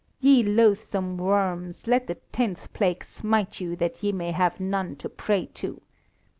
[0.19, 5.07] Ye loathsome worms, let the tenth plague smite you that ye may have none to
[5.07, 5.79] pray to.